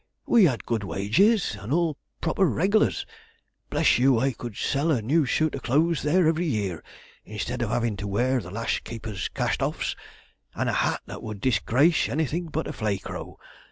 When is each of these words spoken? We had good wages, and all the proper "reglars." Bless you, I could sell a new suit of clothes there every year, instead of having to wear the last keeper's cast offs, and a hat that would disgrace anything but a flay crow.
We 0.25 0.45
had 0.45 0.65
good 0.65 0.83
wages, 0.83 1.55
and 1.61 1.71
all 1.71 1.93
the 1.93 1.99
proper 2.21 2.49
"reglars." 2.49 3.05
Bless 3.69 3.99
you, 3.99 4.17
I 4.17 4.31
could 4.31 4.57
sell 4.57 4.89
a 4.89 4.99
new 4.99 5.27
suit 5.27 5.53
of 5.53 5.61
clothes 5.61 6.01
there 6.01 6.25
every 6.25 6.47
year, 6.47 6.83
instead 7.23 7.61
of 7.61 7.69
having 7.69 7.97
to 7.97 8.07
wear 8.07 8.39
the 8.41 8.49
last 8.49 8.83
keeper's 8.83 9.27
cast 9.29 9.61
offs, 9.61 9.95
and 10.55 10.67
a 10.69 10.73
hat 10.73 11.01
that 11.05 11.21
would 11.21 11.39
disgrace 11.39 12.09
anything 12.09 12.47
but 12.47 12.65
a 12.65 12.73
flay 12.73 12.97
crow. 12.97 13.37